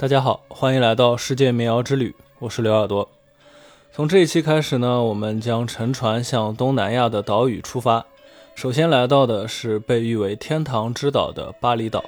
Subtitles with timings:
[0.00, 3.06] 大家好，欢迎来到世界民谣之旅，我是刘耳朵。
[3.92, 8.06] 从这一期开始呢，我们将乘船向东南亚的岛屿出发。
[8.54, 12.02] 首先来到的是被誉为天堂之岛的巴厘岛。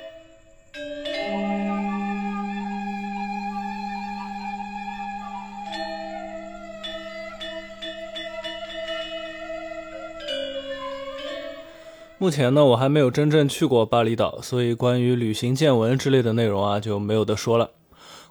[12.17, 17.69] 目前呢，我还没有真正去过巴厘岛，所以关于旅行见闻之类的内容啊，就没有得说了。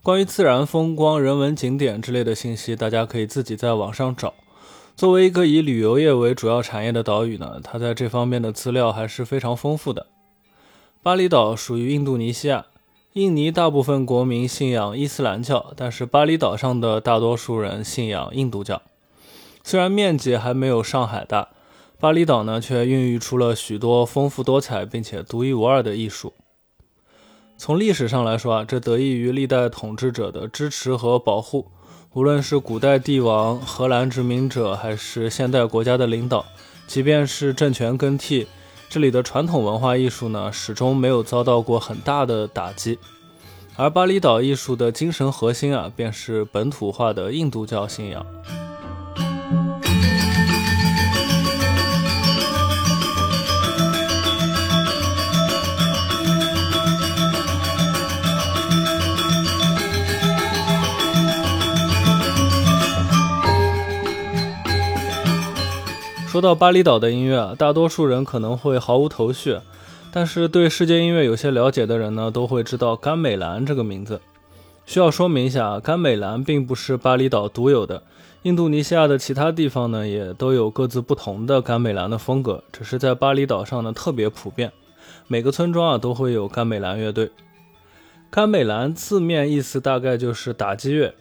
[0.03, 4.33] 关于自然风光、人文景点之类的信息，大家可以自己在网上找。
[4.95, 10.07] 作为一个以旅游业为主要产业的岛屿呢，它在这方面的资料还是非常丰富的。
[11.03, 12.65] 巴厘岛属于印度尼西亚，
[13.13, 18.81] 印尼大部分国民信仰伊斯兰教，但是巴厘岛上的大多数人信仰印度教。
[19.63, 21.49] 虽然面积还没有上海大，
[21.99, 26.33] 巴厘岛呢却孕育出了许多丰富多彩并且独一无二的艺术。
[27.63, 31.67] 从历史上来说啊，这得益于历代统治者的支持和保护。
[32.13, 36.43] 无论是古代帝王、荷兰殖民者，还是现代国家的领导，
[36.87, 38.47] 即便是政权更替，
[38.89, 42.97] 这里的传统文化艺术呢，始终没有遭到过很大的打击。
[43.75, 48.25] 而巴厘岛艺术的精神核心啊，便是本土化的印度教信仰。
[66.31, 69.59] 说到巴厘岛的音乐啊，大多数人可能会毫无头绪，
[70.13, 74.21] 但是对世界音乐有些了解的人呢，都会知道甘美兰这个名字。
[74.85, 78.03] 需要说明一下，甘美兰并不是巴厘岛独有的，
[78.43, 84.71] 印度尼西亚的其他地方呢，也都有各自不同的甘美兰的风格，只是在巴厘岛上呢特别普遍。
[85.27, 87.29] 每个村庄啊都会有甘美兰乐队。
[88.29, 91.13] 甘美兰字面意思大概就是打击乐，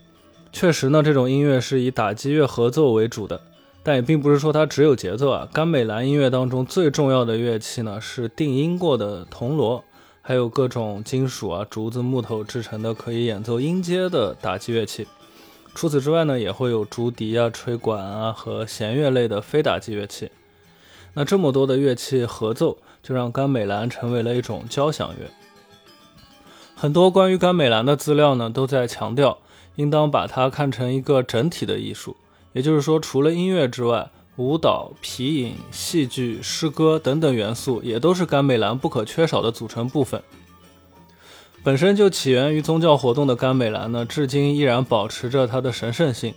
[0.52, 3.40] 确实呢，这种音乐是以打击乐合奏为主的。
[3.82, 5.48] 但也并不是说它只有节奏啊。
[5.52, 9.82] 甘美兰音乐当中最重要的乐器呢是定音过的铜锣，
[10.20, 15.08] 还有各种金属啊、竹子、木头制成的可以演奏音阶的打击乐器。
[15.74, 20.30] 除此之外呢，也会有竹笛啊、吹管啊和弦乐类的非打击乐器。
[21.14, 25.30] 那这么多的乐器合奏，就让甘美兰成为了一种交响乐。
[26.74, 29.38] 很多关于甘美兰的资料呢，都在强调
[29.76, 32.16] 应当把它看成一个整体的艺术。
[32.52, 40.22] 也就是说，除了音乐之外，舞蹈、皮影、戏剧、诗歌等等元素也都是甘美兰不可缺少的组成部分。
[41.62, 46.32] 本身就起源于宗教活动的甘美兰呢，至今依然保持着它的神圣性。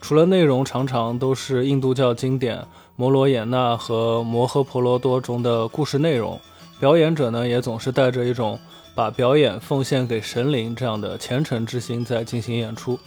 [0.00, 2.58] 除了内容常常都是印度教经典
[2.96, 6.38] 《摩罗衍那》和《摩诃婆罗多》中的故事内容，
[6.78, 8.58] 表演者呢也总是带着一种
[8.94, 12.98] 把表演奉献给神灵这样的虔诚之心在进行演出。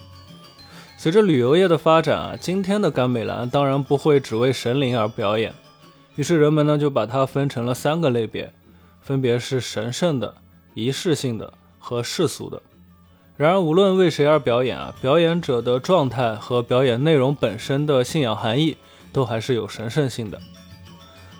[1.00, 5.54] 随着旅游业的发展啊，今天的甘美兰当然不会只为神灵而表演，
[6.16, 8.52] 于是人们呢就把它分成了三个类别，
[9.00, 10.34] 分别是神圣的、
[10.74, 12.60] 仪式性的和世俗的。
[13.36, 18.76] 然而无论为谁而表演啊，表演者的状态和表演内容本身的信仰含义
[19.14, 20.42] 都还是有神圣性的。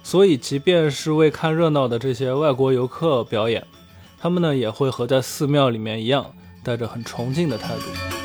[0.04, 3.66] 所以即便是为看热闹的这些外国游客表演，
[4.20, 6.32] 他们呢也会和在寺庙里面一样，
[6.64, 8.17] 带着很崇敬的态度。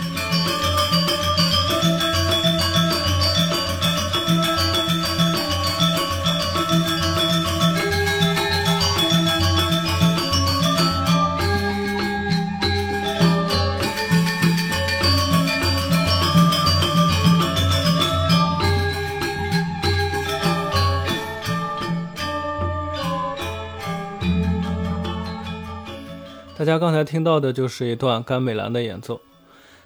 [26.63, 29.21] 大家刚才听到的就是一段甘美兰的演奏。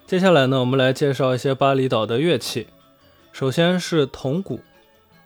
[0.06, 2.66] 接下来呢，我们来介绍一些巴厘岛的乐器。
[3.32, 4.60] 首先是铜鼓。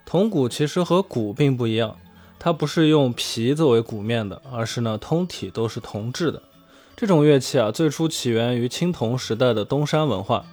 [0.06, 1.97] 铜鼓其实和鼓并不一样，
[2.38, 6.41] 它不是用皮作为鼓面的，而是呢通体都是铜制的。
[6.97, 10.44] 这种乐器啊，最初起源于青铜时代的东山文化。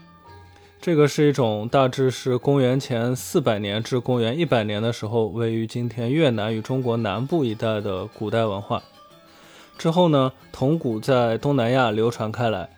[0.81, 8.81] 这个是一种大致是公元前四百年至公元一百年的时候，位于今天越南与中国南部一带的古代文化。
[9.77, 12.69] 之后呢，铜鼓在东南亚流传开来。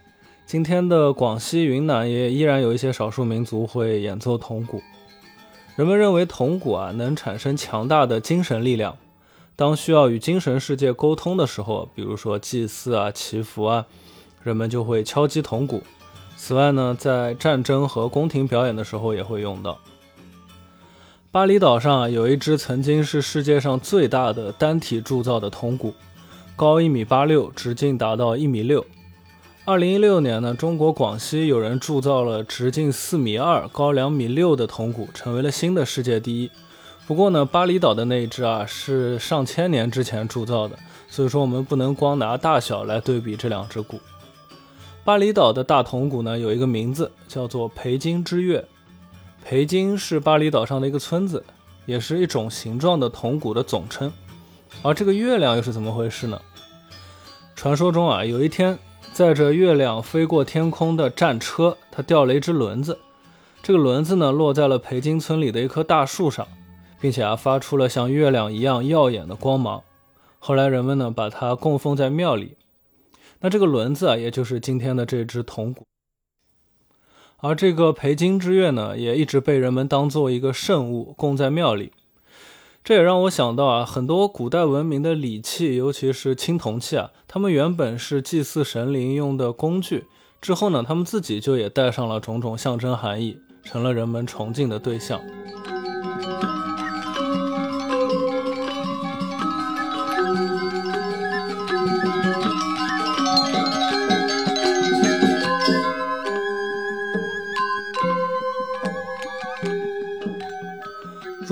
[0.46, 4.82] 今天的广西、云南也依然有一些少数民族会演奏铜鼓。
[5.76, 8.98] 人们认为铜鼓啊能产生强大的精神力量。
[9.56, 13.86] 当需要与精神世界沟通的时候，比如说祭祀啊、祈福啊，
[14.44, 15.84] 人们就会敲击铜鼓。
[16.36, 19.78] 此外呢，在战争和宫廷表演的时候也会用到。
[21.32, 25.94] 巴厘岛上有一只曾经是世界上最大的单体铸造的铜鼓。
[26.60, 28.86] 高一米八六，直径达到一米六。
[29.64, 36.52] 二零一六年呢，中国广西有人铸造了直径四米二、高两米六的铜鼓，成为了新的世界第一。
[37.08, 40.78] 不过呢，巴厘岛的那一只啊是上千年之前铸造的，
[41.08, 43.98] 所以说我们不能光拿大小来对比这两只鼓。
[45.06, 48.66] 巴厘岛的大铜鼓呢有一个名字叫做培金之月，
[49.46, 51.42] 培金是巴厘岛上的一个村子，
[51.86, 54.12] 也是一种形状的铜鼓的总称。
[54.84, 56.40] 而这个月亮又是怎么回事呢？
[57.60, 58.80] 传说中啊，有一天
[59.12, 62.98] 载着月亮飞过天空的战车，它掉了一只轮子，
[63.62, 66.48] 这个轮子呢落在了培金村里的一棵大树上。
[67.02, 69.84] 并且啊，发出了像月亮一样耀眼的光芒。
[70.38, 72.56] 后来人们呢，把它供奉在庙里。
[73.42, 75.84] 那这个轮子啊，也就是今天的这只铜鼓。
[77.40, 81.92] 而这个培金之月呢，也一直被人们当做一个圣物供在庙里。
[82.84, 90.06] 这也让我想到啊，很多古代文明的礼器，尤其是青铜器啊，它们原本是祭祀神灵用的工具，
[90.42, 95.22] 之后呢，他们自己就也带上了种种象征含义，成了人们崇敬的对象。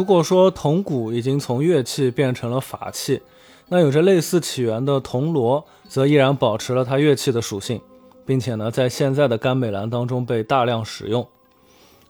[0.07, 3.21] 如果说铜鼓已经从乐器变成了法器，
[3.68, 7.81] 那有着类似起源的铜锣则依然保持了它乐器的属性，
[8.25, 11.27] 并且呢，在现在的甘美兰当中被大量使用。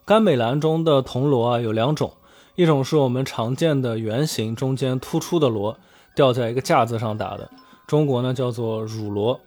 [0.06, 2.14] 甘美兰中的铜锣啊有两种，
[2.54, 5.80] 一种是我们常见的圆形中间突出的锣，
[6.16, 7.50] 吊在一个架子上打的，
[7.88, 9.40] 中国呢叫做乳锣。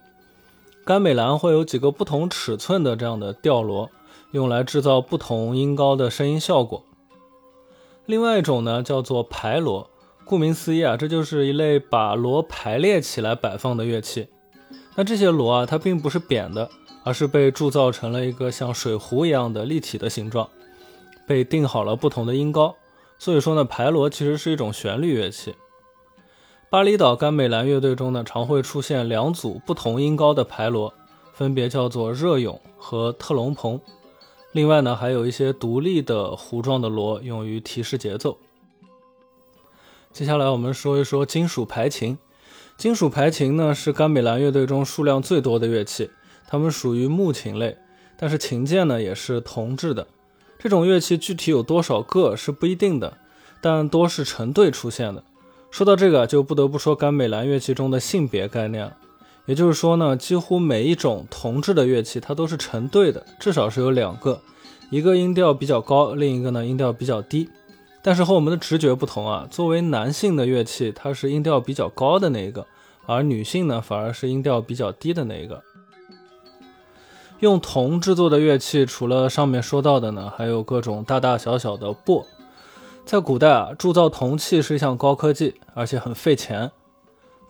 [0.83, 3.89] 甘美兰会有几个不同尺寸的这样的吊锣，
[4.31, 6.83] 用来制造不同音高的声音效果。
[8.05, 9.89] 另外一种呢，叫做排锣。
[10.25, 14.27] 顾名思义啊，这就是一类把锣排列起来摆放的乐器。
[14.95, 16.69] 那这些锣啊，它并不是扁的，
[17.03, 20.49] 而是被铸造成了一个像水壶一样的立体的形状，
[21.25, 22.75] 被定好了不同的音高。
[23.17, 25.55] 所以说呢，排锣其实是一种旋律乐器。
[26.69, 30.93] 巴厘岛甘美兰乐队中呢，常会出现两组不同音高的排锣，
[31.33, 33.79] 分别叫做热涌和特隆蓬。
[34.53, 38.37] 另外呢，还有一些独立的弧状的锣，用于提示节奏。
[40.11, 42.17] 接下来我们说一说金属排琴。
[42.77, 46.09] 金属排琴呢，是甘美兰乐队中数量最多的乐器，
[46.47, 47.77] 它们属于木琴类，
[48.17, 50.07] 但是琴键呢也是铜制的。
[50.59, 53.17] 这种乐器具体有多少个是不一定的，
[53.61, 55.23] 但多是成对出现的。
[55.69, 58.97] 说到这个，就不得不说甘美兰乐器中的性别概念了。
[59.45, 64.39] 也就是说呢，几乎每一种铜制的乐器，它都是成对的，至少是有两个，
[64.89, 67.49] 一个音调比较高，另一个呢音调比较低。
[68.03, 72.65] 但是和我们的直觉不同啊，作为男性的乐器，它是音调比较高的那一个，
[73.05, 75.61] 而女性呢反而是音调比较低的那一个。
[77.39, 82.25] 用铜制作的乐器，除了上面说到的呢，还有各种大大小小的钵。
[83.03, 86.71] 在古代啊，铸造铜器是一项高科技，而且很费钱。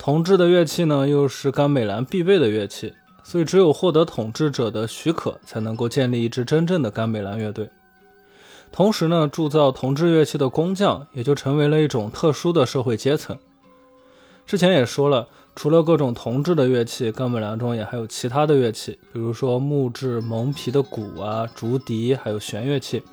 [0.04, 2.92] 铜制的乐器呢，又是甘美兰必备的乐器，
[3.24, 7.70] 所以只有获得统治者的许可，才能够建立一支真正的甘美兰乐队。
[8.72, 13.38] 同时呢，铸造铜制乐器的工匠也就成为了一种特殊的社会阶层。
[14.48, 23.04] 之前也说了，除了各种铜制的乐器，甘美兰中也还有其他的乐器，比如说木质蒙皮的鼓啊、竹笛，还有弦乐器。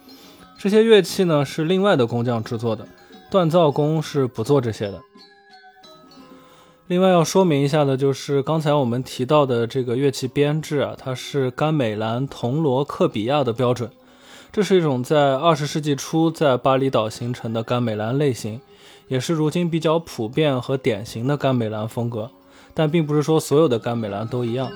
[0.56, 2.88] 这些乐器呢，是另外的工匠制作的，
[3.30, 4.98] 锻造工是不做这些的。
[6.88, 13.90] 另外要说明一下的，就是刚才我们提到的这个乐器编制啊，它是甘美兰铜锣克比亚的标准。
[14.50, 18.62] 这是一种在二十世纪初在巴厘岛形成的甘美兰类型，
[19.08, 22.30] 也是如今比较普遍和典型的甘美兰风格。
[22.72, 24.70] 但并不是说所有的甘美兰都一样。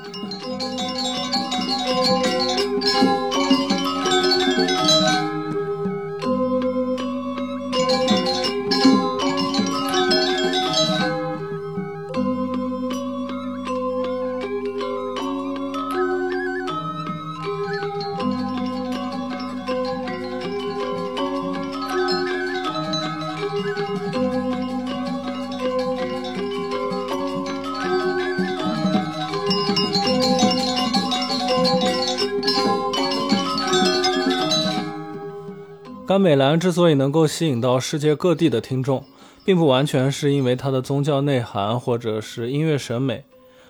[36.13, 39.03] 甘美兰之所以能够吸引到世界各地的听众，
[39.47, 43.25] 并不完全是因为它的宗教内涵或者是音乐审美，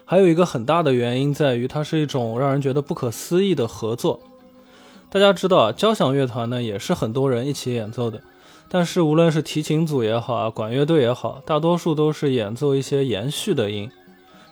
[0.04, 4.18] 还有一个很大的原因在于它是一种让人觉得不可思议的合作。
[5.08, 8.20] 大家知道啊，交响乐团呢也是很多人一起演奏的，
[8.68, 13.88] 但是无论是提琴组也好啊，管乐队也好，大多数都是演奏一些延续的音。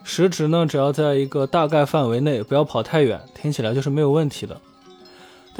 [0.05, 4.55] 时值呢只要在一个大概范围内，不要跑太远，听起来就是没有问题的。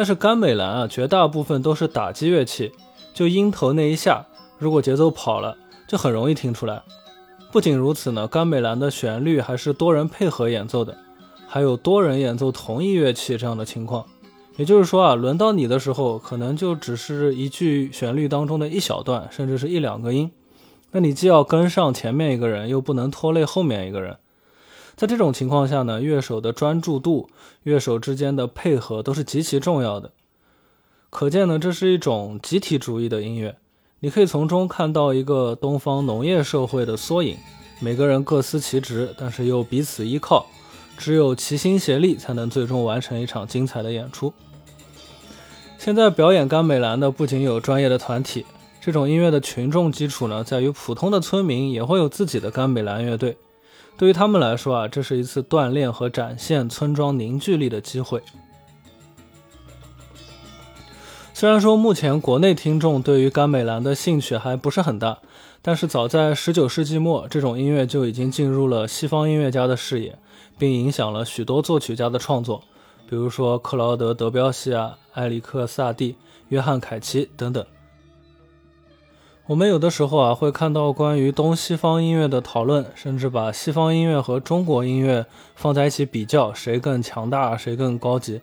[0.02, 2.72] 但是甘美兰啊，绝大部分都是打击乐器，
[3.14, 4.26] 就音头那一下，
[4.58, 5.56] 如果节奏跑了，
[5.88, 6.82] 就很容易听出来。
[7.52, 10.98] 不仅如此呢，甘美兰的旋律还是多人配合演奏的，
[11.48, 14.04] 还有多人演奏同一乐器这样的情况。
[14.58, 20.32] 也就是说啊，轮到你的时候，可能就只是一句旋律当中的一小段，甚至是一两个音。
[20.90, 24.18] 那你既要跟上前面一个人，又不能拖累后面一个人。
[24.96, 27.30] 在这种情况下呢，乐手的专注度、
[27.64, 30.12] 乐手之间的配合都是极其重要的。
[31.10, 33.58] 可见呢，这是一种集体主义的音乐。
[34.00, 37.38] 你可以从中看到一个东方农业社会的缩影。
[37.80, 40.46] 每个人各司其职，但是又彼此依靠，
[40.98, 44.32] 只有齐心协力，才能最终完成一场精彩的演出。
[45.80, 48.46] 现在表演甘美兰的不仅有专业的团体，
[48.80, 53.36] 这种音乐的群众基础呢，在于普通的村民也会有自己的甘美兰乐队。
[54.02, 58.20] 对于他们来说啊，这是一次锻炼和展现村庄凝聚力的机会。
[61.36, 65.20] 虽然说目前国内听众对于甘美兰的兴趣还不是很大，
[65.62, 70.18] 但是早在19世纪末，这种音乐就已经进入了西方音乐家的视野，
[70.58, 72.64] 并影响了许多作曲家的创作，
[73.08, 76.16] 比如说克劳德·德彪西啊、埃里克·萨蒂、
[76.48, 77.64] 约翰·凯奇等等。
[79.48, 88.40] 我们有的时候啊，会看到关于东西方音乐的讨论，甚至把西方音乐和中国音乐放在一起比较，谁更强大，谁更高级。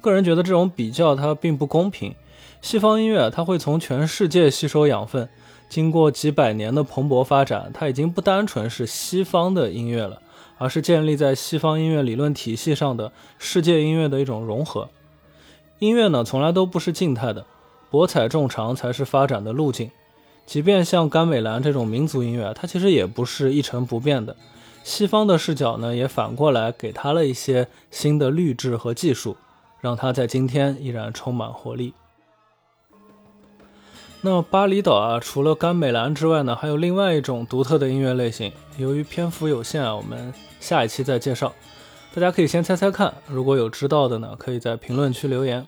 [0.00, 2.14] 个人觉得这种比较它并不公平。
[2.62, 5.28] 西方音乐它会从全世界吸收养分，
[5.68, 10.22] 经过几百年的蓬勃发展，它已经不单纯是西方的音乐了，
[10.58, 14.88] 而是建立在西方音乐理论体系上的世界音乐的一种融合。
[15.80, 17.44] 音乐呢，从来都不是静态的，
[17.90, 19.90] 博采众长才是发展的路径。
[20.46, 24.34] 即便像甘美兰这种民族音乐，它其实也不是一成不变的。
[24.84, 29.36] 西方的视角呢，也反过来给它了一些新的绿制和技术，
[29.80, 31.92] 让它在今天依然充满活力。
[34.20, 38.52] 那巴厘岛啊，除了甘美兰之外呢，还有另外一种独特的音乐类型。
[38.78, 41.52] 由于篇幅有限啊，我们下一期再介绍。
[42.14, 45.66] 大家可以先猜猜看，如果有知道的呢，可以在评论区留言。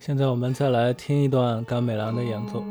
[0.00, 2.64] 现在我们再来听一段甘美兰的演奏。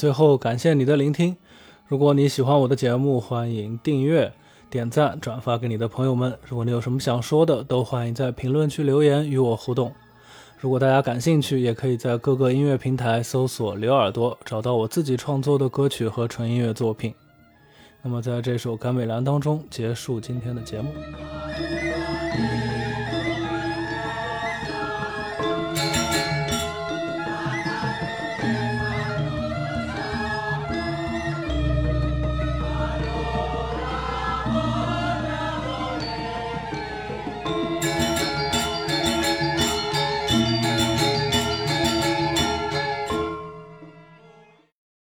[0.00, 1.36] 最后，感谢你的聆听。
[1.86, 4.32] 如果你喜欢我的节目，欢迎订阅、
[4.70, 6.38] 点赞、转发给你的朋友们。
[6.48, 9.92] 如果你有什么想说的，都欢迎在评论区留言与我互动。
[10.58, 17.14] 如果大家感兴趣，也可以在各个音乐平台搜索“刘耳朵”，找到我自己创作的歌曲和纯音乐作品。
[18.00, 20.88] 那么，在这首《甘美兰》当中结束今天的节目。